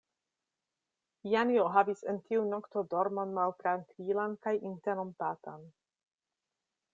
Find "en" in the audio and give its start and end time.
2.13-2.17